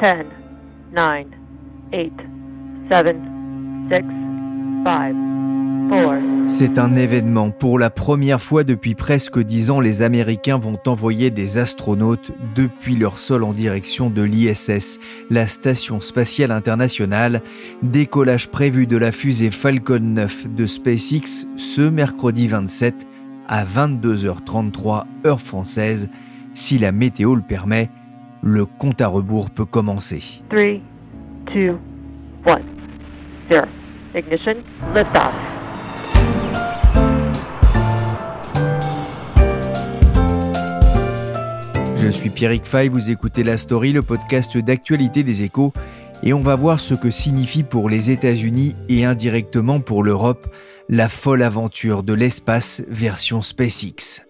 [0.00, 0.24] 10,
[0.94, 1.26] 9,
[1.92, 2.12] 8,
[2.90, 3.16] 7,
[3.90, 4.02] 6,
[4.84, 5.14] 5,
[5.90, 6.46] 4.
[6.46, 7.50] C'est un événement.
[7.50, 12.96] Pour la première fois depuis presque dix ans, les Américains vont envoyer des astronautes depuis
[12.96, 17.42] leur sol en direction de l'ISS, la Station spatiale internationale.
[17.82, 23.06] Décollage prévu de la fusée Falcon 9 de SpaceX ce mercredi 27
[23.48, 26.08] à 22h33 heure française.
[26.54, 27.90] Si la météo le permet,
[28.42, 30.42] le compte à rebours peut commencer.
[30.50, 30.80] 3,
[31.54, 31.78] 2,
[32.46, 32.58] 1,
[33.50, 33.64] 0.
[34.14, 34.56] Ignition,
[34.94, 35.32] liftoff.
[41.96, 45.72] Je suis Pierrick Fay, vous écoutez La Story, le podcast d'actualité des échos,
[46.22, 50.52] et on va voir ce que signifie pour les États-Unis et indirectement pour l'Europe
[50.88, 54.29] la folle aventure de l'espace version SpaceX.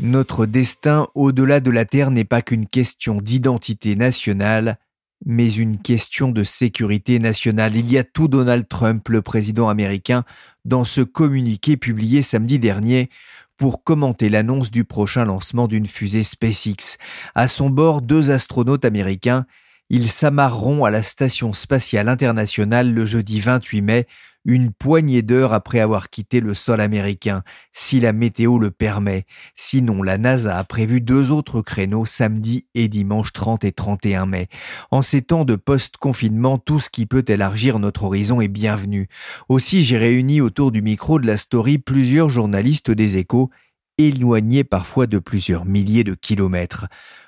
[0.00, 4.78] Notre destin au-delà de la Terre n'est pas qu'une question d'identité nationale,
[5.26, 7.74] mais une question de sécurité nationale.
[7.74, 10.24] Il y a tout Donald Trump, le président américain,
[10.64, 13.10] dans ce communiqué publié samedi dernier
[13.56, 16.96] pour commenter l'annonce du prochain lancement d'une fusée SpaceX.
[17.34, 19.46] À son bord, deux astronautes américains.
[19.90, 24.06] Ils s'amarreront à la Station spatiale internationale le jeudi 28 mai
[24.48, 27.42] une poignée d'heures après avoir quitté le sol américain,
[27.74, 29.26] si la météo le permet.
[29.54, 34.48] Sinon, la NASA a prévu deux autres créneaux samedi et dimanche 30 et 31 mai.
[34.90, 39.08] En ces temps de post-confinement, tout ce qui peut élargir notre horizon est bienvenu.
[39.50, 43.50] Aussi, j'ai réuni autour du micro de la story plusieurs journalistes des échos,
[43.98, 46.86] éloignés parfois de plusieurs milliers de kilomètres.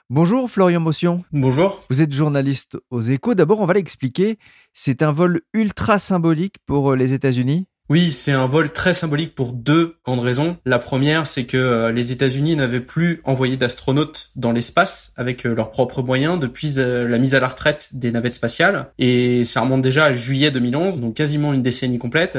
[0.09, 1.23] Bonjour Florian Motion.
[1.33, 1.85] Bonjour.
[1.91, 3.35] Vous êtes journaliste aux échos.
[3.35, 4.39] D'abord, on va l'expliquer.
[4.73, 7.67] C'est un vol ultra symbolique pour euh, les États-Unis.
[7.89, 10.57] Oui, c'est un vol très symbolique pour deux grandes raisons.
[10.65, 15.55] La première, c'est que euh, les États-Unis n'avaient plus envoyé d'astronautes dans l'espace avec euh,
[15.55, 18.93] leurs propres moyens depuis la mise à la retraite des navettes spatiales.
[18.99, 22.39] Et ça remonte déjà à juillet 2011, donc quasiment une décennie complète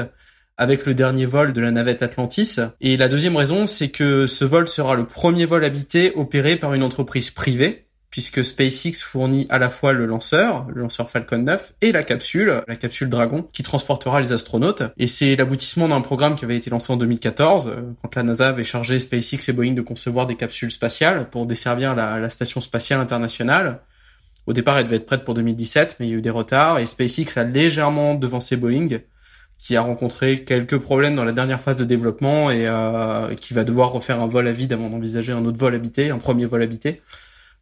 [0.58, 2.58] avec le dernier vol de la navette Atlantis.
[2.82, 6.74] Et la deuxième raison, c'est que ce vol sera le premier vol habité opéré par
[6.74, 11.74] une entreprise privée, puisque SpaceX fournit à la fois le lanceur, le lanceur Falcon 9,
[11.82, 14.84] et la capsule, la capsule Dragon, qui transportera les astronautes.
[14.98, 18.50] Et c'est l'aboutissement d'un programme qui avait été lancé en 2014, euh, quand la NASA
[18.50, 22.60] avait chargé SpaceX et Boeing de concevoir des capsules spatiales pour desservir la, la station
[22.60, 23.80] spatiale internationale.
[24.46, 26.80] Au départ, elle devait être prête pour 2017, mais il y a eu des retards,
[26.80, 29.00] et SpaceX a légèrement devancé Boeing,
[29.62, 33.64] qui a rencontré quelques problèmes dans la dernière phase de développement et euh, qui va
[33.64, 36.64] devoir refaire un vol à vide avant d'envisager un autre vol habité, un premier vol
[36.64, 37.04] habité.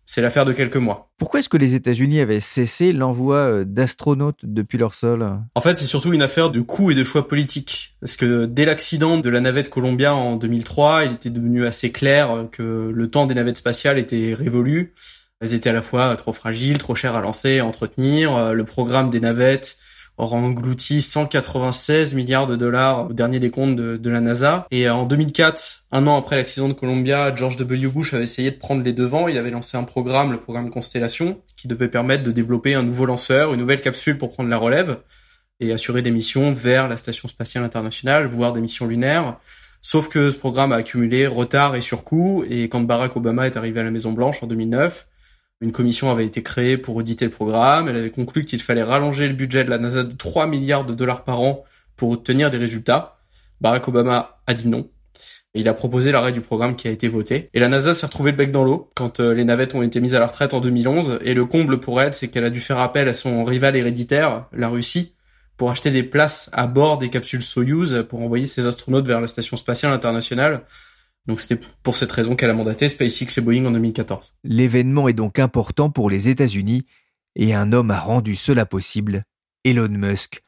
[0.06, 1.12] C'est l'affaire de quelques mois.
[1.18, 5.30] Pourquoi est-ce que les États-Unis avaient cessé l'envoi euh, d'astronautes depuis leur sol?
[5.54, 7.98] En fait, c'est surtout une affaire de coûts et de choix politiques.
[8.00, 12.48] Parce que dès l'accident de la navette Columbia en 2003, il était devenu assez clair
[12.50, 14.94] que le temps des navettes spatiales était révolu.
[15.42, 18.54] Elles étaient à la fois trop fragiles, trop chères à lancer, à entretenir.
[18.54, 19.78] Le programme des navettes
[20.20, 24.68] aura englouti 196 milliards de dollars au dernier décompte de, de la NASA.
[24.70, 27.88] Et en 2004, un an après l'accident de Columbia, George W.
[27.88, 29.28] Bush avait essayé de prendre les devants.
[29.28, 33.06] Il avait lancé un programme, le programme Constellation, qui devait permettre de développer un nouveau
[33.06, 34.98] lanceur, une nouvelle capsule pour prendre la relève
[35.62, 39.38] et assurer des missions vers la Station spatiale internationale, voire des missions lunaires.
[39.82, 43.80] Sauf que ce programme a accumulé retard et surcoût, et quand Barack Obama est arrivé
[43.80, 45.08] à la Maison Blanche en 2009,
[45.62, 47.90] une commission avait été créée pour auditer le programme.
[47.90, 50.94] Elle avait conclu qu'il fallait rallonger le budget de la NASA de 3 milliards de
[50.94, 51.66] dollars par an
[51.96, 53.20] pour obtenir des résultats.
[53.60, 54.90] Barack Obama a dit non.
[55.56, 57.50] Et il a proposé l'arrêt du programme qui a été voté.
[57.54, 60.00] Et la NASA s'est retrouvée le bec dans l'eau quand euh, les navettes ont été
[60.00, 61.20] mises à la retraite en 2011.
[61.24, 64.46] Et le comble pour elle, c'est qu'elle a dû faire appel à son rival héréditaire,
[64.54, 65.16] la Russie,
[65.58, 69.28] pour acheter des places à bord des capsules Soyuz pour envoyer ses astronautes vers la
[69.28, 70.62] station spatiale internationale.
[71.30, 74.34] Donc c'était pour cette raison qu'elle a mandaté SpaceX et Boeing en 2014.
[74.44, 76.88] L'événement est donc important pour les États-Unis
[77.36, 79.22] et un homme a rendu cela possible,
[79.64, 80.42] Elon Musk.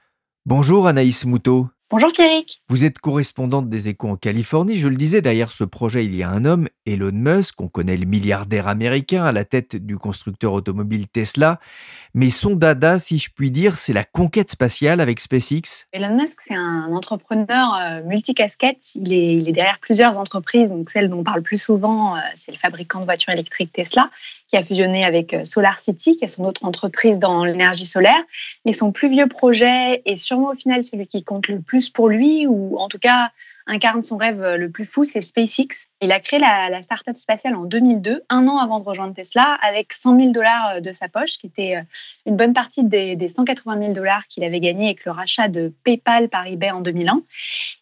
[0.48, 1.70] Bonjour Anaïs Moutot.
[1.92, 2.62] Bonjour Pierrick.
[2.70, 4.78] Vous êtes correspondante des échos en Californie.
[4.78, 7.60] Je le disais, derrière ce projet, il y a un homme, Elon Musk.
[7.60, 11.60] On connaît le milliardaire américain à la tête du constructeur automobile Tesla.
[12.14, 15.88] Mais son dada, si je puis dire, c'est la conquête spatiale avec SpaceX.
[15.92, 18.96] Elon Musk, c'est un entrepreneur euh, multicasquette.
[18.96, 20.70] Il est, il est derrière plusieurs entreprises.
[20.70, 24.10] Donc celle dont on parle plus souvent, euh, c'est le fabricant de voitures électriques Tesla
[24.52, 28.22] qui a fusionné avec euh, Solar City, qui est son autre entreprise dans l'énergie solaire.
[28.66, 32.10] Mais son plus vieux projet est sûrement au final celui qui compte le plus pour
[32.10, 33.32] lui, ou en tout cas
[33.68, 35.88] incarne son rêve le plus fou, c'est SpaceX.
[36.02, 39.58] Il a créé la, la start-up spatiale en 2002, un an avant de rejoindre Tesla,
[39.62, 41.82] avec 100 000 dollars de sa poche, qui était euh,
[42.26, 45.74] une bonne partie des, des 180 000 dollars qu'il avait gagnés avec le rachat de
[45.84, 47.22] PayPal par eBay en 2001.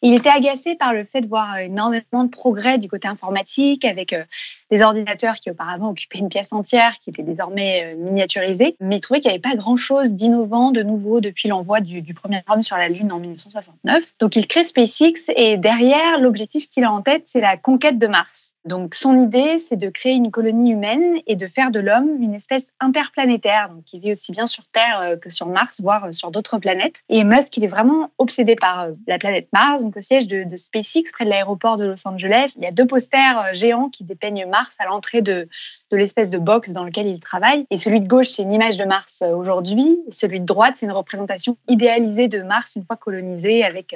[0.02, 4.14] Il était agacé par le fait de voir énormément de progrès du côté informatique, avec
[4.14, 4.24] euh,
[4.72, 9.02] des ordinateurs qui auparavant occupaient une pièce entière, qui étaient désormais euh, miniaturisés, mais il
[9.02, 12.78] trouvait qu'il n'y avait pas grand-chose d'innovant, de nouveau depuis l'envoi du, premier homme sur
[12.78, 14.14] la Lune en 1969.
[14.20, 18.08] Donc il crée SpaceX et derrière, l'objectif qu'il a en tête, c'est la conquête de
[18.08, 18.49] Mars.
[18.66, 22.36] Donc son idée, c'est de créer une colonie humaine et de faire de l'homme une
[22.36, 26.30] espèce interplanétaire, donc qui vit aussi bien sur Terre euh, que sur Mars, voire sur
[26.30, 27.02] d'autres planètes.
[27.08, 30.46] Et Musk, il est vraiment obsédé par euh, la planète Mars, donc au siège de,
[30.58, 32.56] SpaceX, près de l'aéroport de Los Angeles.
[32.58, 35.48] Il y a deux posters géants qui dépeignent Mars à l'entrée de,
[35.92, 37.66] de l'espèce de box dans lequel il travaille.
[37.70, 40.00] Et celui de gauche, c'est une image de Mars aujourd'hui.
[40.12, 43.96] Celui de droite, c'est une représentation idéalisée de Mars une fois colonisé avec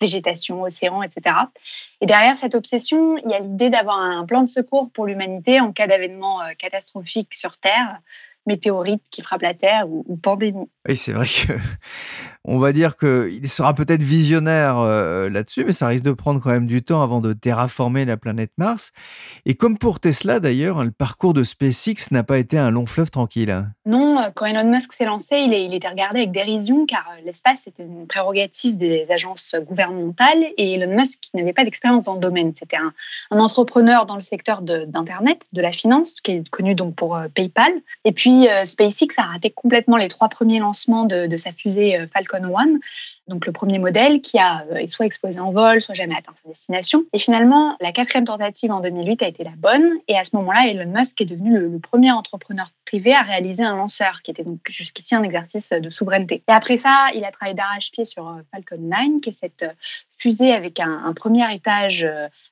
[0.00, 1.34] végétation, océan, etc.
[2.02, 5.60] Et derrière cette obsession, il y a l'idée d'avoir un plan de secours pour l'humanité
[5.60, 8.00] en cas d'événement catastrophique sur Terre
[8.46, 10.68] météorite qui frappe la Terre ou, ou pandémie.
[10.88, 11.52] Oui, c'est vrai que
[12.44, 16.50] on va dire qu'il sera peut-être visionnaire euh, là-dessus, mais ça risque de prendre quand
[16.50, 18.92] même du temps avant de terraformer la planète Mars.
[19.46, 23.10] Et comme pour Tesla d'ailleurs, le parcours de SpaceX n'a pas été un long fleuve
[23.10, 23.64] tranquille.
[23.86, 28.06] Non, quand Elon Musk s'est lancé, il, était regardé avec dérision car l'espace c'était une
[28.06, 32.52] prérogative des agences gouvernementales et Elon Musk n'avait pas d'expérience dans le domaine.
[32.54, 32.92] C'était un,
[33.30, 37.26] entrepreneur dans le secteur d'Internet, de, de, la finance, qui est connu donc pour euh,
[37.34, 37.72] PayPal.
[38.04, 42.06] Et puis euh, SpaceX a raté complètement les trois premiers lancements de, sa fusée euh,
[42.32, 42.80] Falcon One,
[43.28, 47.04] donc le premier modèle qui a soit explosé en vol, soit jamais atteint sa destination.
[47.12, 49.88] Et finalement, la quatrième tentative en 2008 a été la bonne.
[50.08, 53.76] Et à ce moment-là, Elon Musk est devenu le, premier entrepreneur privé à réaliser un
[53.76, 56.42] lanceur, qui était donc jusqu'ici un exercice de souveraineté.
[56.48, 59.64] Et après ça, il a travaillé d'arrache-pied sur Falcon 9, qui est cette
[60.16, 62.06] fusée avec un, premier étage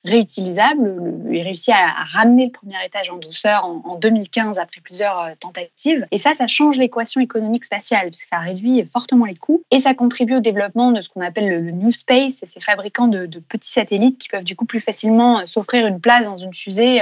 [0.05, 1.25] réutilisable.
[1.31, 6.07] Il réussit à, ramener le premier étage en douceur en, en 2015 après plusieurs tentatives.
[6.11, 9.95] Et ça, ça change l'équation économique spatiale, puisque ça réduit fortement les coûts et ça
[9.95, 13.73] contribue au développement de ce qu'on appelle le, New Space, et ces fabricants de, petits
[13.73, 17.01] satellites qui peuvent du coup plus facilement s'offrir une place dans une fusée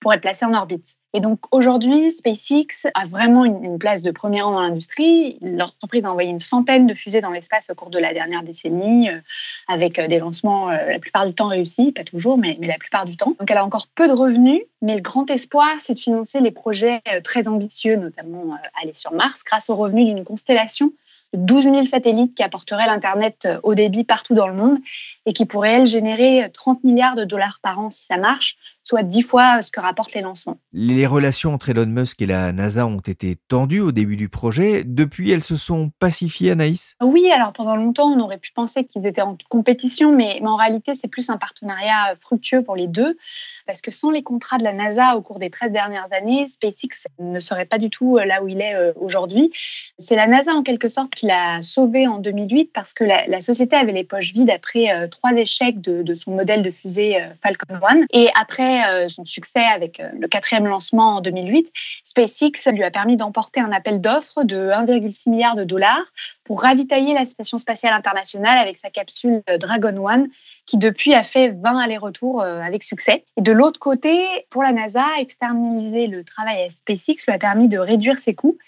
[0.00, 0.96] pour être placés en orbite.
[1.14, 5.38] Et donc aujourd'hui, SpaceX a vraiment une, place de premier rang dans l'industrie.
[5.40, 9.08] L'entreprise a envoyé une centaine de fusées dans l'espace au cours de la dernière décennie,
[9.08, 9.18] euh,
[9.66, 13.06] avec des lancements euh, la plupart du temps réussis, pas toujours, mais, mais, la plupart
[13.06, 13.34] du temps.
[13.38, 16.50] Donc elle a encore peu de revenus, mais le grand espoir, c'est de financer les
[16.50, 20.92] projets euh, très ambitieux, notamment aller sur Mars, grâce aux revenus d'une constellation
[21.32, 24.78] 12 000 satellites qui apporteraient l'Internet au débit partout dans le monde
[25.26, 29.02] et qui pourraient, elles, générer 30 milliards de dollars par an si ça marche, soit
[29.02, 30.58] 10 fois ce que rapportent les lancements.
[30.72, 34.84] Les relations entre Elon Musk et la NASA ont été tendues au début du projet.
[34.84, 36.94] Depuis, elles se sont pacifiées, Anaïs?
[37.02, 40.56] Oui, alors pendant longtemps, on aurait pu penser qu'ils étaient en compétition, mais, mais en
[40.56, 43.18] réalité, c'est plus un partenariat fructueux pour les deux
[43.66, 47.08] parce que sans les contrats de la NASA au cours des 13 dernières années, SpaceX
[47.18, 49.50] ne serait pas du tout là où il est aujourd'hui.
[49.98, 53.40] C'est la NASA en quelque sorte qui l'a sauvé en 2008 parce que la, la,
[53.40, 57.74] société avait les poches vides après trois échecs de, de son modèle de fusée Falcon
[57.82, 61.72] 1 et après son succès avec le quatrième lancement en 2008,
[62.04, 66.06] SpaceX lui a permis d'emporter un appel d'offres de 1,6 milliard de dollars
[66.46, 70.26] pour ravitailler la station spatiale internationale avec sa capsule Dragon 1
[70.64, 73.24] qui depuis a fait 20 allers-retours avec succès.
[73.36, 77.68] Et de l'autre côté, pour la NASA, externaliser le travail à SpaceX lui a permis
[77.68, 78.58] de réduire ses coûts.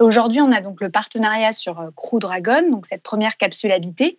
[0.00, 4.18] Et aujourd'hui, on a donc le partenariat sur Crew Dragon, donc cette première capsule habitée.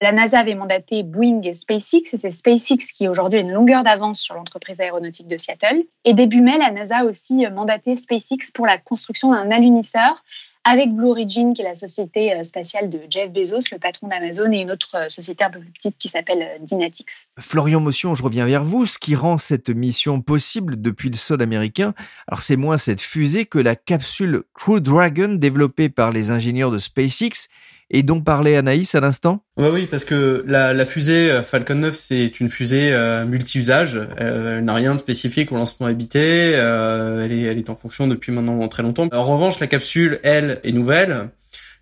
[0.00, 3.82] La NASA avait mandaté Boeing et SpaceX, et c'est SpaceX qui aujourd'hui a une longueur
[3.82, 5.84] d'avance sur l'entreprise aéronautique de Seattle.
[6.04, 10.22] Et début mai, la NASA a aussi mandaté SpaceX pour la construction d'un alunisseur
[10.68, 14.60] avec Blue Origin, qui est la société spatiale de Jeff Bezos, le patron d'Amazon, et
[14.60, 17.08] une autre société un peu plus petite qui s'appelle Dynatics.
[17.38, 18.84] Florian Motion, je reviens vers vous.
[18.84, 21.94] Ce qui rend cette mission possible depuis le sol américain,
[22.26, 26.78] alors c'est moins cette fusée que la capsule Crew Dragon développée par les ingénieurs de
[26.78, 27.48] SpaceX
[27.90, 31.76] et dont parlait Anaïs à l'instant Ouais, oui, parce que la, la fusée euh, Falcon
[31.76, 33.96] 9, c'est une fusée euh, multi-usage.
[33.96, 36.52] Euh, elle n'a rien de spécifique au lancement habité.
[36.54, 39.08] Euh, elle, est, elle est en fonction depuis maintenant très longtemps.
[39.12, 41.30] En revanche, la capsule, elle, est nouvelle.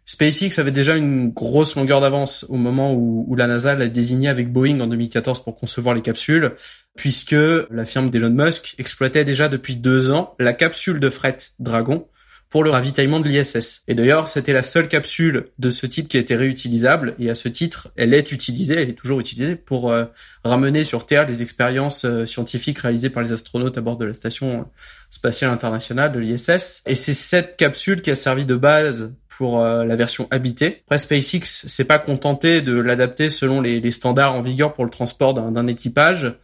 [0.09, 4.29] SpaceX avait déjà une grosse longueur d'avance au moment où, où la NASA l'a désigné
[4.29, 6.53] avec Boeing en 2014 pour concevoir les capsules,
[6.97, 7.35] puisque
[7.71, 12.07] la firme d'Elon Musk exploitait déjà depuis deux ans la capsule de fret Dragon,
[12.49, 13.83] pour le ravitaillement de l'ISS.
[13.89, 17.49] Et d'ailleurs, c'était la seule capsule de ce type qui était réutilisable, et à ce
[17.49, 20.05] titre, elle est utilisée, elle est toujours utilisée pour euh,
[20.45, 24.15] ramener sur Terre les expériences euh, scientifiques réalisées par les astronautes à bord de la
[24.15, 24.69] station
[25.11, 26.83] spatiale internationale de l'ISS.
[26.87, 30.83] Et c'est cette capsule qui a servi de base pour euh, la version habitée.
[30.87, 34.91] Après, SpaceX s'est pas contenté de l'adapter selon les, les, standards en vigueur pour le
[34.91, 36.35] transport d'un équipage.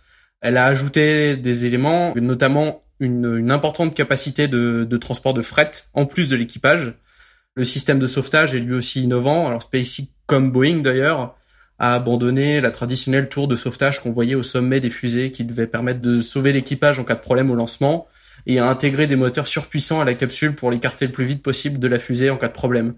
[0.42, 5.72] Elle a ajouté des éléments, notamment une, une importante capacité de, de, transport de fret
[5.92, 6.94] en plus de l'équipage.
[7.54, 9.48] Le système de sauvetage est lui aussi innovant.
[9.48, 11.36] Alors SpaceX comme Boeing d'ailleurs
[11.78, 15.66] a abandonné la traditionnelle tour de sauvetage qu'on voyait au sommet des fusées qui devait
[15.66, 18.06] permettre de sauver l'équipage en cas de problème au lancement
[18.46, 21.80] et a intégré des moteurs surpuissants à la capsule pour l'écarter le plus vite possible
[21.80, 22.94] de la fusée en cas de problème.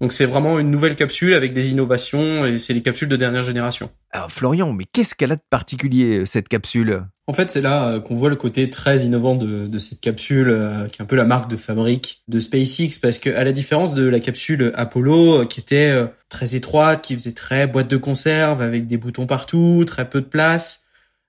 [0.00, 3.42] Donc c'est vraiment une nouvelle capsule avec des innovations et c'est les capsules de dernière
[3.42, 3.90] génération.
[4.10, 7.02] Alors Florian, mais qu'est-ce qu'elle a de particulier cette capsule?
[7.26, 10.48] En fait, c'est là euh, qu'on voit le côté très innovant de, de, cette capsule,
[10.48, 13.52] euh, qui est un peu la marque de fabrique de SpaceX, parce que à la
[13.52, 15.92] différence de la capsule Apollo, euh, qui était
[16.30, 20.26] très étroite, qui faisait très boîte de conserve avec des boutons partout, très peu de
[20.26, 20.84] place,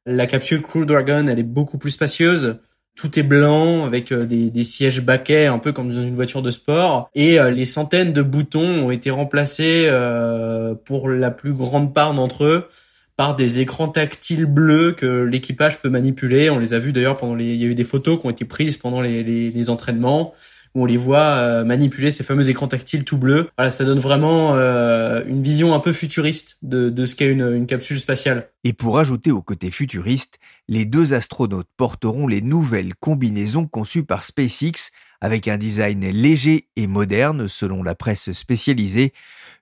[0.05, 2.59] la capsule Crew Dragon, elle est beaucoup plus spacieuse
[3.00, 6.51] tout est blanc avec euh, des, sièges baquets un peu comme dans une voiture de
[6.51, 11.94] sport et euh, les centaines de boutons ont été remplacés euh, pour la plus grande
[11.94, 12.68] part d'entre eux
[13.15, 16.50] par des écrans tactiles bleus que l'équipage peut manipuler.
[16.50, 18.46] On les a vus d'ailleurs pendant il y a eu des photos qui ont été
[18.46, 20.34] prises pendant les entraînements
[20.75, 23.49] où on les voit euh, manipuler ces fameux écrans tactiles tout bleus.
[23.57, 27.65] Voilà, ça donne vraiment euh, une vision un peu futuriste de, ce qu'est une, une
[27.65, 28.49] capsule spatiale.
[28.63, 34.23] Et pour ajouter au côté futuriste, les deux astronautes porteront les nouvelles combinaisons conçues par
[34.23, 39.13] SpaceX avec un design léger et moderne selon la presse spécialisée,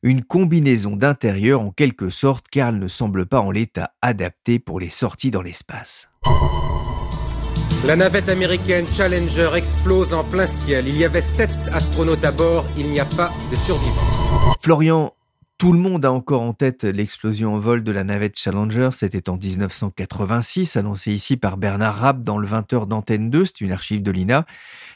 [0.03, 4.79] une combinaison d'intérieur en quelque sorte car elle ne semble pas en l'état adapté pour
[4.79, 6.09] les sorties dans l'espace.
[7.85, 10.87] La navette américaine Challenger explose en plein ciel.
[10.87, 12.65] Il y avait sept astronautes à bord.
[12.75, 14.55] Il n'y a pas de survivants.
[14.61, 15.13] Florian,
[15.57, 18.89] tout le monde a encore en tête l'explosion en vol de la navette Challenger.
[18.93, 23.45] C'était en 1986, annoncé ici par Bernard Rapp dans le 20h d'Antenne 2.
[23.45, 24.45] C'est une archive de l'INA.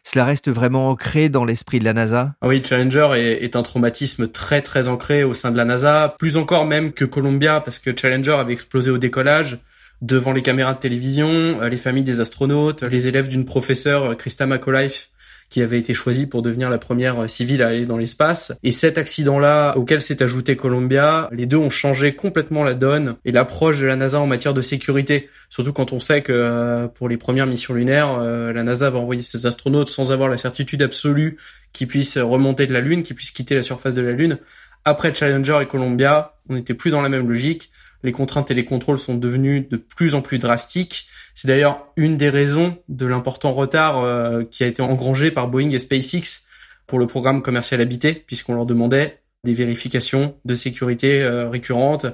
[0.04, 2.34] Cela reste vraiment ancré dans l'esprit de la NASA?
[2.42, 6.16] Ah Oui, Challenger est, est, un traumatisme très très ancré au sein de la NASA.
[6.18, 9.60] Plus encore même que Columbia, parce que Challenger avait explosé au décollage
[10.01, 14.15] devant les caméras de télévision, euh, les familles des astronautes, les élèves d'une professeure, euh,
[14.15, 15.10] Christa McAuliffe,
[15.50, 18.53] qui avait été choisie pour devenir la première euh, civile à aller dans l'espace.
[18.63, 23.31] Et cet accident-là, auquel s'est ajouté Columbia, les deux ont changé complètement la donne et
[23.31, 25.29] l'approche de la NASA en matière de sécurité.
[25.50, 29.46] Surtout quand on sait que pour les premières missions lunaires, la NASA va envoyer ses
[29.46, 31.38] astronautes sans avoir la certitude absolue
[31.74, 34.39] qu'ils puissent remonter de la Lune, qu'ils puissent quitter la surface de la Lune.
[34.86, 37.71] Après Challenger et Columbia, on n'était plus dans la même logique
[38.03, 41.08] les contraintes et les contrôles sont devenus de plus en plus drastiques.
[41.36, 45.72] C'est d'ailleurs une des raisons de l'important retard euh, qui a été engrangé par Boeing
[45.72, 46.46] et SpaceX
[46.88, 52.05] pour le programme commercial habité, puisqu'on leur demandait des vérifications de sécurité euh, récurrentes,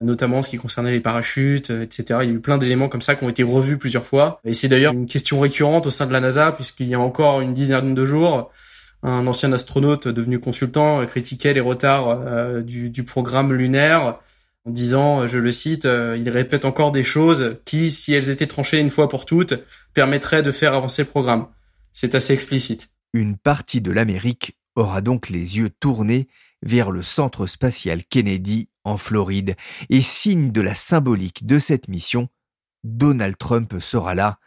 [0.00, 2.20] notamment ce qui concernait les parachutes, euh, etc.
[2.22, 4.40] Il y a eu plein d'éléments comme ça qui ont été revus plusieurs fois.
[4.44, 7.40] Et c'est d'ailleurs une question récurrente au sein de la NASA, puisqu'il y a encore
[7.40, 8.50] une dizaine de jours,
[9.02, 14.18] un ancien astronaute devenu consultant critiquait les retards du programme lunaire
[14.64, 18.30] en disant, euh, je le cite, euh, il répète encore des choses qui, si elles
[18.30, 19.54] étaient tranchées une fois pour toutes,
[19.92, 21.46] permettraient de faire avancer le programme.
[21.92, 22.90] C'est assez explicite.
[23.12, 26.28] Une partie de l'Amérique aura donc les yeux tournés
[26.62, 29.54] vers le centre spatial Kennedy en Floride,
[29.90, 32.28] et signe de la symbolique de cette mission,
[32.84, 34.38] Donald Trump sera là.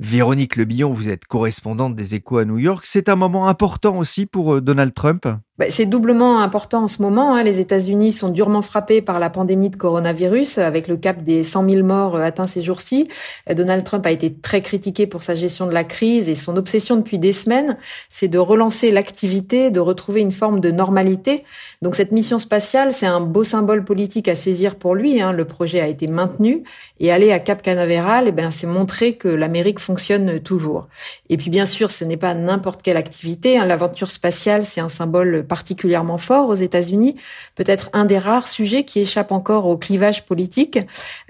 [0.00, 2.84] Véronique Lebillon, vous êtes correspondante des échos à New York.
[2.86, 5.28] C'est un moment important aussi pour euh, Donald Trump?
[5.62, 7.36] Bah, c'est doublement important en ce moment.
[7.36, 7.44] Hein.
[7.44, 11.70] Les États-Unis sont durement frappés par la pandémie de coronavirus, avec le cap des 100
[11.70, 13.06] 000 morts euh, atteints ces jours-ci.
[13.48, 16.56] Euh, Donald Trump a été très critiqué pour sa gestion de la crise et son
[16.56, 17.76] obsession depuis des semaines,
[18.10, 21.44] c'est de relancer l'activité, de retrouver une forme de normalité.
[21.80, 25.22] Donc cette mission spatiale, c'est un beau symbole politique à saisir pour lui.
[25.22, 25.30] Hein.
[25.30, 26.64] Le projet a été maintenu
[26.98, 30.88] et aller à Cap Canaveral, eh ben, c'est montrer que l'Amérique fonctionne toujours.
[31.28, 33.58] Et puis bien sûr, ce n'est pas n'importe quelle activité.
[33.58, 33.64] Hein.
[33.64, 37.14] L'aventure spatiale, c'est un symbole particulièrement forts aux États-Unis,
[37.56, 40.78] peut-être un des rares sujets qui échappe encore au clivage politique.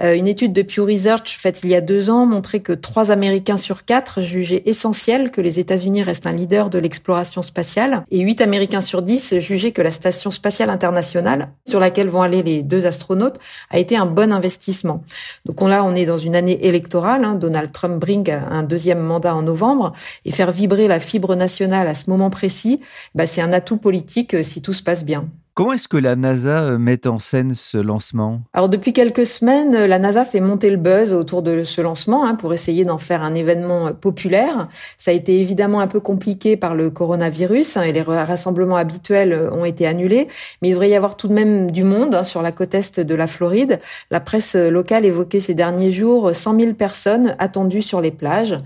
[0.01, 3.11] Euh, une étude de Pew Research faite il y a deux ans montrait que trois
[3.11, 8.21] Américains sur quatre jugeaient essentiel que les États-Unis restent un leader de l'exploration spatiale et
[8.21, 12.63] huit Américains sur dix jugeaient que la station spatiale internationale, sur laquelle vont aller les
[12.63, 15.03] deux astronautes, a été un bon investissement.
[15.47, 17.25] Donc là, on est dans une année électorale.
[17.25, 17.35] Hein.
[17.35, 21.95] Donald Trump brinque un deuxième mandat en novembre et faire vibrer la fibre nationale à
[21.95, 22.79] ce moment précis,
[23.17, 24.02] bah, c'est un atout politique
[24.35, 25.29] euh, si tout se passe bien.
[25.55, 28.41] Comment est-ce que la NASA euh, met en scène ce lancement?
[28.55, 32.37] Alors depuis quelques semaines, la NASA fait monter le buzz autour de ce lancement hein,
[32.37, 34.69] pour essayer d'en faire un événement euh, populaire.
[34.97, 39.35] Ça a été évidemment un peu compliqué par le coronavirus hein, et les rassemblements habituels
[39.35, 40.27] euh, ont été annulés,
[40.63, 43.01] mais il devrait y avoir tout de même du monde hein, sur la côte est
[43.01, 43.79] de la Floride.
[44.11, 48.57] La presse locale évoquait ces derniers jours 100 000 personnes attendues sur les plages.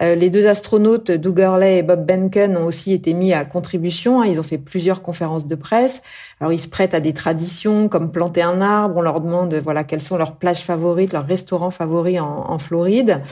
[0.00, 4.22] les deux astronautes, Doug Hurley et Bob Behnken, ont aussi été mis à contribution.
[4.22, 6.02] Ils ont fait plusieurs conférences de presse.
[6.40, 8.96] Alors ils se prêtent à des traditions comme planter un arbre.
[8.98, 13.22] On leur demande voilà quelles sont leurs plages favorites, leurs restaurants favoris en, Floride.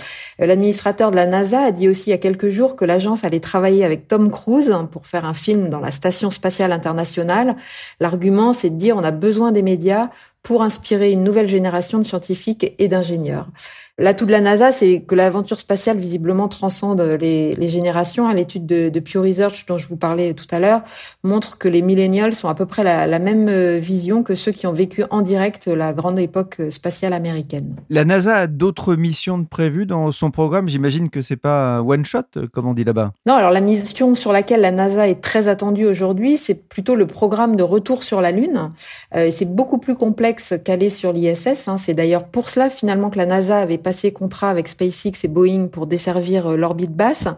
[0.41, 3.25] Euh, l'administrateur de la NASA a dit aussi il y a quelques jours que l'agence
[3.25, 7.57] allait travailler avec Tom Cruise pour faire un film dans la station spatiale internationale.
[8.01, 10.09] L'argument c'est de dire on a besoin des médias
[10.45, 13.49] pour inspirer une nouvelle génération de scientifiques et d'ingénieurs.
[13.97, 18.29] L'atout de la NASA, c'est que l'aventure spatiale visiblement transcende les, les générations.
[18.33, 20.83] L'étude de, de, Pew Research dont je vous parlais tout à l'heure
[21.23, 24.51] montre que les millennials sont à peu près la, la, même euh, vision que ceux
[24.51, 27.77] qui ont vécu en direct la grande époque spatiale américaine.
[27.89, 30.69] La NASA a d'autres missions de prévues dans son programme?
[30.69, 33.13] J'imagine que c'est pas one shot, comme on dit là-bas.
[33.27, 37.07] Non, alors la mission sur laquelle la NASA est très attendue aujourd'hui, c'est plutôt le
[37.07, 38.73] programme de retour sur la Lune.
[39.15, 40.34] Euh, c'est beaucoup plus complexe
[40.65, 41.69] qu'aller sur l'ISS.
[41.69, 41.77] Hein.
[41.77, 45.69] C'est d'ailleurs pour cela finalement que la NASA avait passé contrat avec SpaceX et Boeing
[45.69, 47.29] pour desservir euh, l'orbite basse.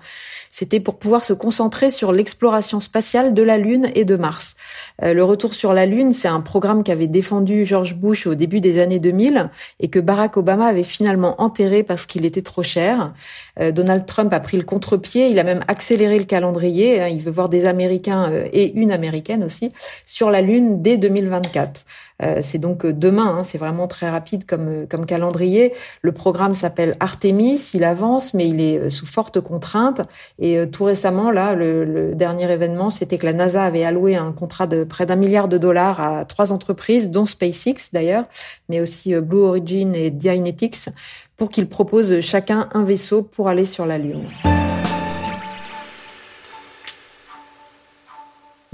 [0.50, 4.56] C'était pour pouvoir se concentrer sur l'exploration spatiale de la Lune et de Mars.
[5.02, 8.60] Euh, le retour sur la Lune, c'est un programme qu'avait défendu George Bush au début
[8.60, 9.50] des années 2000
[9.80, 13.12] et que Barack Obama avait finalement enterré parce qu'il était trop cher.
[13.60, 17.02] Euh, Donald Trump a pris le contre-pied, il a même accéléré le calendrier.
[17.02, 17.08] Hein.
[17.08, 19.72] Il veut voir des Américains et une Américaine aussi
[20.06, 21.84] sur la Lune dès 2024.
[22.22, 25.72] Euh, c'est donc demain, hein, c'est vraiment très rapide comme, comme calendrier.
[26.02, 30.00] Le programme s'appelle Artemis, il avance, mais il est euh, sous forte contrainte.
[30.38, 34.16] Et euh, tout récemment, là, le, le dernier événement, c'était que la NASA avait alloué
[34.16, 38.24] un contrat de près d'un milliard de dollars à trois entreprises, dont SpaceX d'ailleurs,
[38.68, 40.88] mais aussi Blue Origin et Dynetics,
[41.36, 44.26] pour qu'ils proposent chacun un vaisseau pour aller sur la Lune.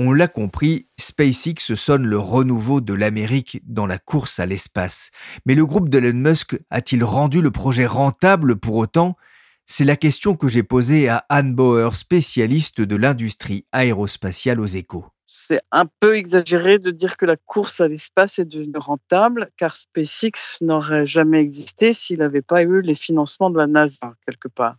[0.04, 5.12] On l'a compris, SpaceX sonne le renouveau de l'Amérique dans la course à l'espace.
[5.46, 9.16] Mais le groupe d'Elon Musk a-t-il rendu le projet rentable pour autant?
[9.64, 15.06] C'est la question que j'ai posée à Anne Bauer, spécialiste de l'industrie aérospatiale aux échos.
[15.28, 19.76] C'est un peu exagéré de dire que la course à l'espace est devenue rentable, car
[19.76, 24.78] SpaceX n'aurait jamais existé s'il n'avait pas eu les financements de la NASA, quelque part.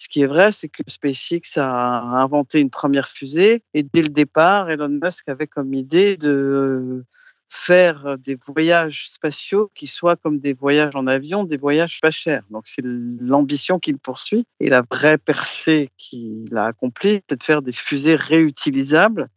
[0.00, 4.08] Ce qui est vrai, c'est que SpaceX a inventé une première fusée et dès le
[4.08, 7.04] départ, Elon Musk avait comme idée de
[7.50, 12.44] faire des voyages spatiaux qui soient comme des voyages en avion, des voyages pas chers.
[12.48, 17.60] Donc c'est l'ambition qu'il poursuit et la vraie percée qu'il a accomplie, c'est de faire
[17.60, 19.28] des fusées réutilisables,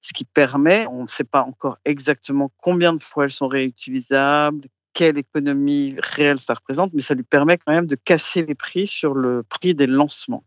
[0.00, 4.66] ce qui permet, on ne sait pas encore exactement combien de fois elles sont réutilisables,
[4.92, 8.86] quelle économie réelle ça représente, mais ça lui permet quand même de casser les prix
[8.86, 10.44] sur le prix des lancements.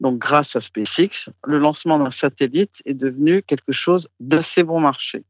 [0.00, 5.24] Donc, grâce à SpaceX, le lancement d'un satellite est devenu quelque chose d'assez bon marché.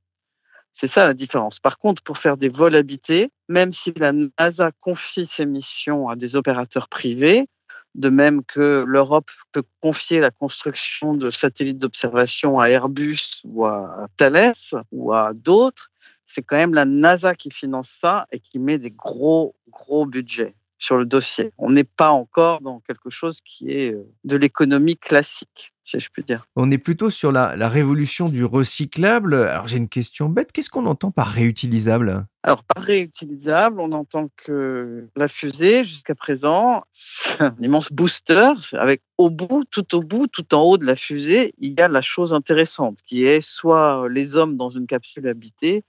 [0.73, 1.59] C'est ça la différence.
[1.59, 6.17] Par contre, pour faire des vols habités, même si la NASA confie ses missions à
[6.17, 7.49] des opérateurs privés,
[7.95, 14.07] de même que l'Europe peut confier la construction de satellites d'observation à Airbus ou à
[14.17, 14.55] Thales
[14.93, 15.91] ou à d'autres,
[16.29, 20.55] c'est quand même la NASA qui finance ça et qui met des gros, gros budgets
[20.79, 21.53] sur le dossier.
[21.59, 26.09] On n'est pas encore dans quelque chose qui est euh, de l'économie classique, si je
[26.09, 26.45] puis dire.
[26.55, 29.35] On est plutôt sur la, la révolution du recyclable.
[29.35, 32.25] Alors j'ai une question bête, qu'est-ce qu'on entend par réutilisable?
[32.45, 39.03] Alors par réutilisable, on entend que la fusée, jusqu'à présent, c'est un immense booster avec
[39.17, 42.03] au bout, tout au bout, tout en haut de la fusée, il y a la
[42.03, 45.85] chose intéressante qui est soit les hommes dans une capsule habitée,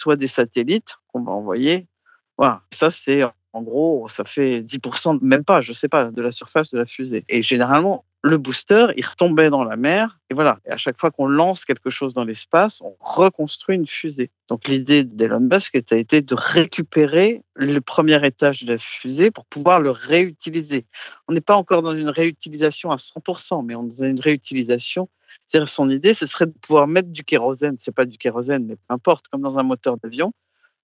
[0.00, 1.86] soit des satellites qu'on va envoyer.
[2.38, 6.30] Voilà, ça c'est en gros, ça fait 10%, même pas, je sais pas, de la
[6.30, 7.24] surface de la fusée.
[7.28, 10.18] Et généralement, le booster, il retombait dans la mer.
[10.30, 10.58] Et voilà.
[10.66, 14.30] Et à chaque fois qu'on lance quelque chose dans l'espace, on reconstruit une fusée.
[14.48, 19.46] Donc l'idée d'Elon Musk a été de récupérer le premier étage de la fusée pour
[19.46, 20.86] pouvoir le réutiliser.
[21.28, 25.08] On n'est pas encore dans une réutilisation à 100%, mais on est dans une réutilisation.
[25.46, 28.76] C'est-à-dire son idée, ce serait de pouvoir mettre du kérosène, c'est pas du kérosène, mais
[28.76, 30.32] peu importe, comme dans un moteur d'avion,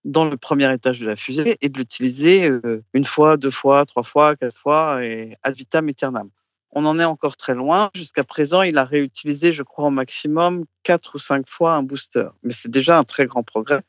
[0.05, 3.85] dans le premier étage de la fusée et de l'utiliser euh, une fois, deux fois,
[3.85, 6.31] trois fois, quatre fois et ad vitam aeternam.
[6.79, 7.89] On en est encore très loin.
[7.95, 12.29] Jusqu'à présent, il a réutilisé, je crois, au maximum quatre ou cinq fois un booster.
[12.43, 13.81] Mais c'est déjà un très grand progrès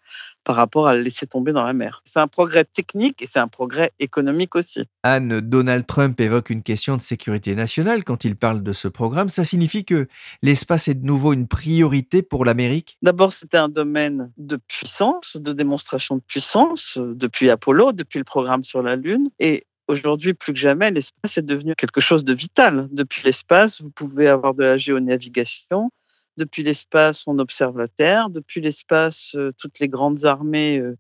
[0.46, 2.02] par rapport à le laisser tomber dans la mer.
[2.06, 4.86] C'est un progrès technique et c'est un progrès économique aussi.
[5.04, 9.28] Anne, Donald Trump évoque une question de sécurité nationale quand il parle de ce programme.
[9.28, 10.08] Ça signifie que
[10.42, 12.98] l'espace est de nouveau une priorité pour l'Amérique?
[13.02, 18.24] D'abord, c'était un domaine de puissance, de démonstration de puissance, euh, depuis Apollo, depuis le
[18.24, 19.30] programme sur la Lune.
[19.40, 22.90] Et Aujourd'hui, plus que jamais, l'espace est devenu quelque chose de vital.
[22.92, 25.92] Depuis l'espace, vous pouvez avoir de la géonavigation.
[26.36, 28.30] Depuis l'espace, on observe la Terre.
[28.30, 30.98] Depuis l'espace, euh, toutes les grandes armées euh,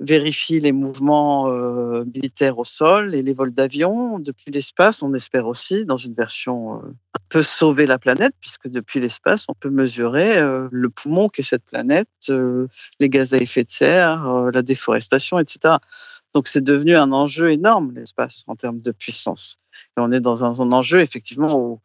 [0.00, 4.18] vérifient les mouvements euh, militaires au sol et les vols d'avions.
[4.18, 9.00] Depuis l'espace, on espère aussi, dans une version un peu sauver la planète, puisque depuis
[9.00, 14.50] l'espace, on peut mesurer le poumon qu'est cette planète, les gaz à effet de serre,
[14.52, 15.76] la déforestation, etc.
[16.34, 19.58] Donc c'est devenu un enjeu énorme, l'espace, en termes de puissance.
[19.96, 21.80] Et on est dans un, enjeu, effectivement, où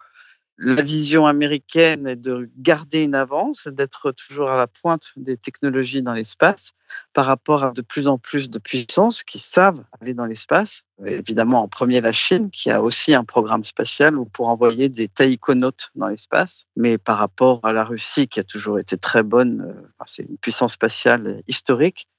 [0.61, 6.03] la vision américaine est de garder une avance, d'être toujours à la pointe des technologies
[6.03, 6.73] dans l'espace
[7.13, 10.83] par rapport à de plus en plus de puissances qui savent aller dans l'espace.
[11.05, 15.91] Évidemment, en premier, la Chine, qui a aussi un programme spatial pour envoyer des taïkonautes
[15.95, 16.65] dans l'espace.
[16.75, 20.37] Mais par rapport à la Russie, qui a toujours été très bonne, euh, c'est une
[20.37, 22.09] puissance spatiale historique,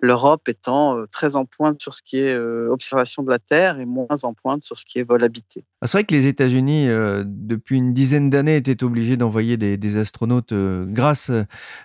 [0.00, 3.78] l'Europe étant euh, très en pointe sur ce qui est euh, observation de la Terre
[3.78, 5.64] et moins en pointe sur ce qui est vol habité.
[5.80, 9.96] Ah, c'est vrai que les États-Unis, euh, depuis une dizaine d'années, étaient obligés d'envoyer des,
[9.96, 11.30] astronautes grâce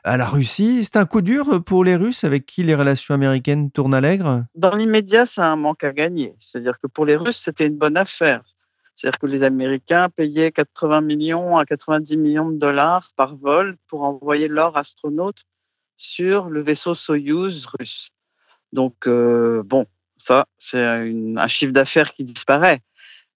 [0.03, 0.83] à la Russie.
[0.85, 4.45] C'est un coup dur pour les Russes avec qui les relations américaines tournent à l'aigre
[4.55, 6.33] Dans l'immédiat, c'est un manque à gagner.
[6.37, 8.43] C'est-à-dire que pour les Russes, c'était une bonne affaire.
[8.97, 14.03] C'est-à-dire que les Américains payaient 80 millions à 90 millions de dollars par vol pour
[14.03, 15.43] envoyer leurs astronautes
[15.97, 18.09] sur le vaisseau Soyouz russe.
[18.73, 19.85] Donc, euh, bon,
[20.17, 22.81] ça, c'est un chiffre d'affaires qui disparaît.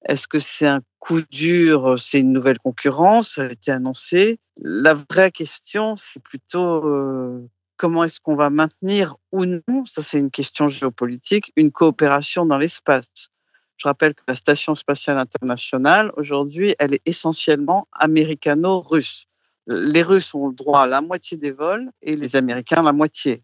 [0.05, 1.99] Est-ce que c'est un coup dur?
[1.99, 4.39] C'est une nouvelle concurrence Ça a été annoncé.
[4.57, 7.47] La vraie question, c'est plutôt euh,
[7.77, 12.57] comment est-ce qu'on va maintenir ou non, ça c'est une question géopolitique, une coopération dans
[12.57, 13.29] l'espace.
[13.77, 19.27] Je rappelle que la Station spatiale internationale, aujourd'hui, elle est essentiellement américano-russe
[19.67, 23.43] les Russes ont le droit à la moitié des vols et les Américains la moitié.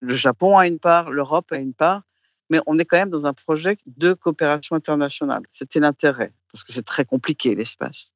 [0.00, 2.02] Le Japon a une part, l'Europe a une part,
[2.50, 5.42] mais on est quand même dans un projet de coopération internationale.
[5.50, 8.12] C'était l'intérêt, parce que c'est très compliqué l'espace.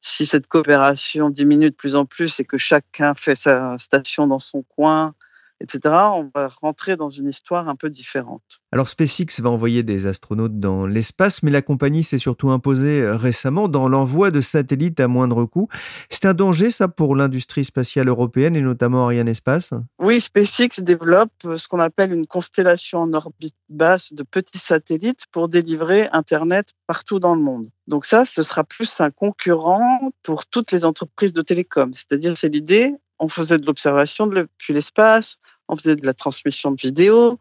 [0.00, 4.38] Si cette coopération diminue de plus en plus et que chacun fait sa station dans
[4.38, 5.14] son coin,
[5.60, 8.42] etc., on va rentrer dans une histoire un peu différente.
[8.72, 13.16] Alors SpaceX va envoyer des astronautes dans l'espace, mais la compagnie s'est surtout imposée euh,
[13.16, 15.68] récemment dans l'envoi de satellites à moindre coût.
[16.10, 21.32] C'est un danger, ça, pour l'industrie spatiale européenne et notamment Ariane Espace Oui, SpaceX développe
[21.44, 26.70] euh, ce qu'on appelle une constellation en orbite basse de petits satellites pour délivrer Internet
[26.86, 27.70] partout dans le monde.
[27.86, 31.94] Donc ça, ce sera plus un concurrent pour toutes les entreprises de télécom.
[31.94, 36.80] C'est-à-dire, c'est l'idée, on faisait de l'observation depuis l'espace, on faisait de la transmission de
[36.80, 37.38] vidéos,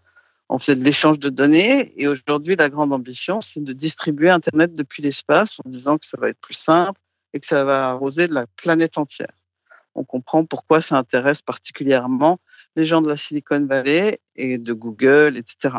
[0.50, 1.94] on faisait de l'échange de données.
[2.02, 6.18] Et aujourd'hui, la grande ambition, c'est de distribuer Internet depuis l'espace en disant que ça
[6.20, 7.00] va être plus simple
[7.34, 9.34] et que ça va arroser la planète entière.
[9.96, 12.40] On comprend pourquoi ça intéresse particulièrement
[12.76, 15.78] les gens de la Silicon Valley et de Google, etc.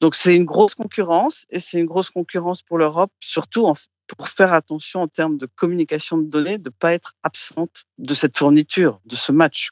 [0.00, 3.72] Donc c'est une grosse concurrence et c'est une grosse concurrence pour l'Europe, surtout
[4.06, 8.14] pour faire attention en termes de communication de données, de ne pas être absente de
[8.14, 9.70] cette fourniture, de ce match.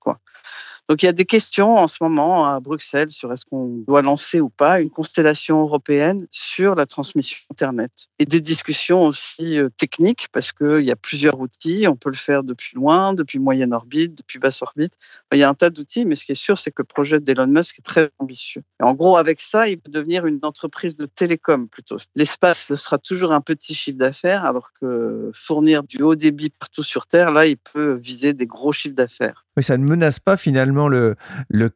[0.88, 4.02] Donc il y a des questions en ce moment à Bruxelles sur est-ce qu'on doit
[4.02, 8.08] lancer ou pas une constellation européenne sur la transmission Internet.
[8.18, 11.86] Et des discussions aussi euh, techniques parce qu'il y a plusieurs outils.
[11.88, 14.92] On peut le faire depuis loin, depuis moyenne orbite, depuis basse orbite.
[15.32, 17.18] Il y a un tas d'outils, mais ce qui est sûr, c'est que le projet
[17.20, 18.62] d'Elon Musk est très ambitieux.
[18.80, 21.96] Et en gros, avec ça, il peut devenir une entreprise de télécom plutôt.
[22.14, 26.82] L'espace, ce sera toujours un petit chiffre d'affaires, alors que fournir du haut débit partout
[26.82, 29.46] sur Terre, là, il peut viser des gros chiffres d'affaires.
[29.56, 31.16] Oui, ça ne menace pas finalement le,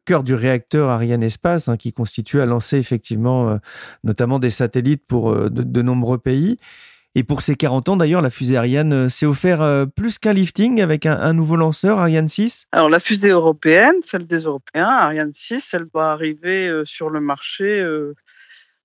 [0.05, 3.57] cœur du réacteur Ariane Espace, hein, qui constitue à lancer effectivement euh,
[4.03, 6.57] notamment des satellites pour euh, de, nombreux pays.
[7.13, 10.81] Et pour ces 40 ans, d'ailleurs, la fusée Ariane euh, s'est offert plus qu'un lifting
[10.81, 12.67] avec un, nouveau lanceur, Ariane 6.
[12.71, 17.85] Alors la fusée européenne, celle des Européens, Ariane 6, elle va arriver sur le marché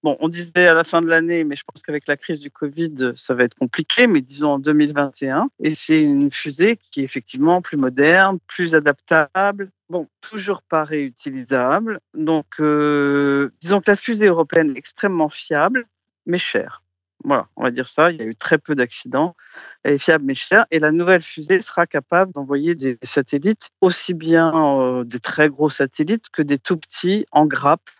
[0.06, 2.48] Bon, on disait à la fin de l'année, mais je pense qu'avec la crise du
[2.48, 5.48] Covid, ça va être compliqué, mais disons en 2021.
[5.58, 9.72] Et c'est une fusée qui est effectivement plus moderne, plus adaptable.
[9.90, 11.98] Bon, toujours pas réutilisable.
[12.14, 15.88] Donc, euh, disons que la fusée européenne est extrêmement fiable,
[16.24, 16.84] mais chère.
[17.24, 18.12] Voilà, on va dire ça.
[18.12, 19.34] Il y a eu très peu d'accidents.
[19.82, 20.66] Elle est fiable mais chère.
[20.70, 25.68] Et la nouvelle fusée sera capable d'envoyer des satellites, aussi bien euh, des très gros
[25.68, 27.90] satellites que des tout petits en grappe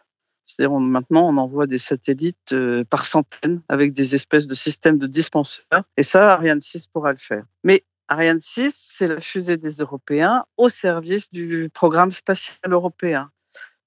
[0.46, 5.06] c'est-à-dire maintenant, on envoie des satellites euh, par centaines avec des espèces de systèmes de
[5.06, 5.82] dispenseurs.
[5.96, 7.44] Et ça, Ariane 6 pourra le faire.
[7.64, 13.30] Mais Ariane 6, c'est la fusée des Européens au service du programme spatial européen.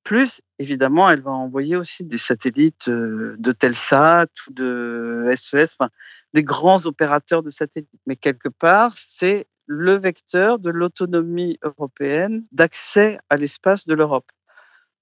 [0.04, 5.90] Plus, évidemment, elle va envoyer aussi des satellites euh, de Telsat ou de SES, enfin,
[6.34, 7.90] des grands opérateurs de satellites.
[8.06, 14.30] Mais quelque part, c'est le vecteur de l'autonomie européenne d'accès à l'espace de l'Europe.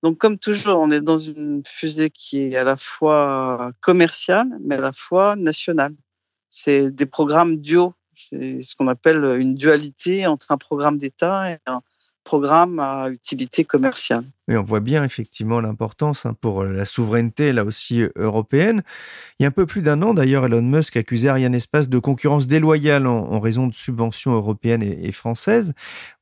[0.04, 4.76] Donc, comme toujours, on est dans une fusée qui est à la fois commerciale, mais
[4.76, 5.96] à la fois nationale.
[6.50, 7.94] C'est des programmes duo.
[8.16, 11.82] C'est ce qu'on appelle une dualité entre un programme d'État et un
[12.28, 14.26] programme à utilité commerciale.
[14.50, 18.84] Oui, on voit bien effectivement l'importance hein, pour la souveraineté, là aussi euh, européenne.
[19.40, 22.00] Il y a un peu plus d'un an, d'ailleurs, Elon Musk accusait Ariane Espace de
[22.00, 25.74] concurrence déloyale en, raison de subventions européennes et, françaises.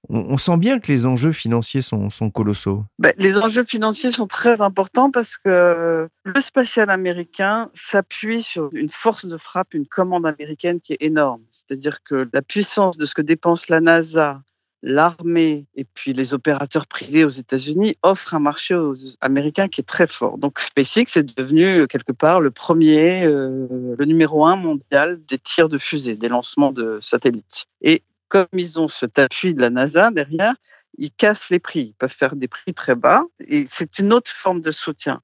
[0.09, 2.83] On, sent bien que les enjeux financiers sont, colossaux.
[2.99, 8.89] Ben, les enjeux financiers sont très importants parce que le spatial américain s'appuie sur une
[8.89, 11.41] force de frappe, une commande américaine qui est énorme.
[11.49, 14.41] C'est-à-dire que la puissance de ce que dépense la NASA
[14.81, 19.85] l'armée et puis les opérateurs privés aux États-Unis offrent un marché aux Américains qui est
[19.85, 20.37] très fort.
[20.37, 25.69] Donc SpaceX est devenu quelque part le premier, euh, le numéro un mondial des tirs
[25.69, 27.65] de fusées, des lancements de satellites.
[27.81, 30.53] Et comme ils ont cet appui de la NASA derrière,
[30.97, 31.87] ils cassent les prix.
[31.89, 35.21] Ils peuvent faire des prix très bas et c'est une autre forme de soutien.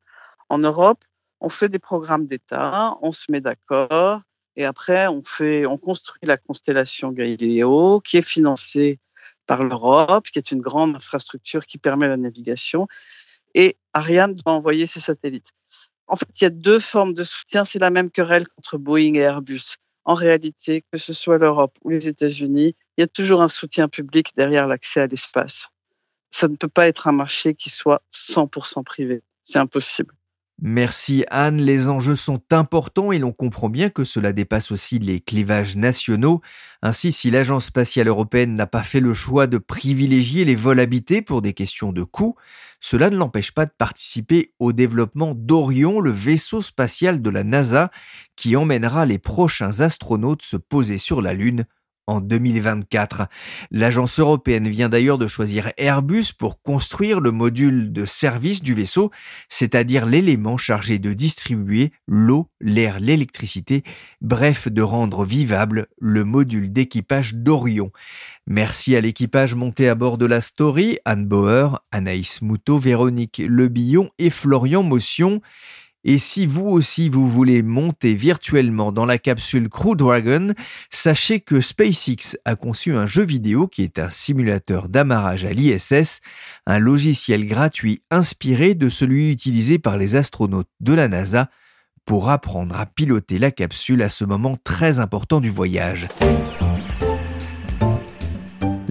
[0.49, 1.03] En Europe,
[1.39, 4.21] on fait des programmes d'État, on se met d'accord
[4.55, 8.99] et après on fait, on construit la constellation Galileo qui est financée
[9.51, 12.87] par l'Europe, qui est une grande infrastructure qui permet la navigation.
[13.53, 15.51] Et Ariane doit envoyer ses satellites.
[16.07, 17.65] En fait, il y a deux formes de soutien.
[17.65, 19.75] C'est la même querelle contre Boeing et Airbus.
[20.05, 23.89] En réalité, que ce soit l'Europe ou les États-Unis, il y a toujours un soutien
[23.89, 25.67] public derrière l'accès à l'espace.
[26.29, 29.21] Ça ne peut pas être un marché qui soit 100% privé.
[29.43, 30.15] C'est impossible.
[30.63, 35.19] Merci Anne, les enjeux sont importants et l'on comprend bien que cela dépasse aussi les
[35.19, 36.41] clivages nationaux.
[36.83, 41.23] Ainsi, si l'Agence spatiale européenne n'a pas fait le choix de privilégier les vols habités
[41.23, 42.35] pour des questions de coût,
[42.79, 47.89] cela ne l'empêche pas de participer au développement d'Orion, le vaisseau spatial de la NASA,
[48.35, 51.65] qui emmènera les prochains astronautes se poser sur la Lune
[52.11, 53.27] en 2024.
[53.71, 59.11] L'agence européenne vient d'ailleurs de choisir Airbus pour construire le module de service du vaisseau,
[59.49, 63.83] c'est-à-dire l'élément chargé de distribuer l'eau, l'air, l'électricité,
[64.21, 67.91] bref de rendre vivable le module d'équipage d'Orion.
[68.47, 74.09] Merci à l'équipage monté à bord de la Story, Anne Bauer, Anaïs Moutot, Véronique Lebillon
[74.19, 75.41] et Florian Motion.
[76.03, 80.53] Et si vous aussi vous voulez monter virtuellement dans la capsule Crew Dragon,
[80.89, 86.21] sachez que SpaceX a conçu un jeu vidéo qui est un simulateur d'amarrage à l'ISS,
[86.65, 91.49] un logiciel gratuit inspiré de celui utilisé par les astronautes de la NASA
[92.05, 96.07] pour apprendre à piloter la capsule à ce moment très important du voyage.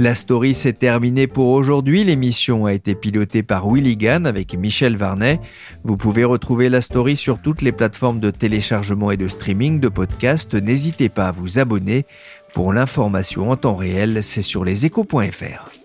[0.01, 2.05] La story s'est terminée pour aujourd'hui.
[2.05, 5.43] L'émission a été pilotée par Willy Gann avec Michel Varnet.
[5.85, 9.91] Vous pouvez retrouver la story sur toutes les plateformes de téléchargement et de streaming de
[9.91, 10.55] podcasts.
[10.55, 12.07] N'hésitez pas à vous abonner.
[12.55, 15.80] Pour l'information en temps réel, c'est sur leséchos.fr.